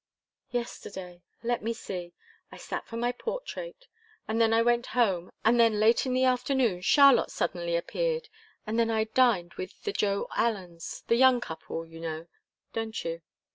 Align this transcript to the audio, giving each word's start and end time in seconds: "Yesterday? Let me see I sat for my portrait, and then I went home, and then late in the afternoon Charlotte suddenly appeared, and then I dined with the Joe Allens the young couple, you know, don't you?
"Yesterday? 0.49 1.21
Let 1.43 1.61
me 1.61 1.73
see 1.73 2.15
I 2.51 2.57
sat 2.57 2.87
for 2.87 2.97
my 2.97 3.11
portrait, 3.11 3.85
and 4.27 4.41
then 4.41 4.51
I 4.51 4.63
went 4.63 4.87
home, 4.97 5.31
and 5.45 5.59
then 5.59 5.79
late 5.79 6.07
in 6.07 6.15
the 6.15 6.23
afternoon 6.23 6.81
Charlotte 6.81 7.29
suddenly 7.29 7.75
appeared, 7.75 8.27
and 8.65 8.79
then 8.79 8.89
I 8.89 9.03
dined 9.03 9.53
with 9.59 9.83
the 9.83 9.93
Joe 9.93 10.27
Allens 10.35 11.03
the 11.05 11.17
young 11.17 11.39
couple, 11.39 11.85
you 11.85 11.99
know, 11.99 12.25
don't 12.73 13.05
you? 13.05 13.21